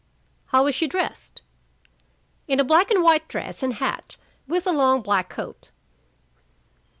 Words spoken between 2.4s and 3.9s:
"In a black and white dress and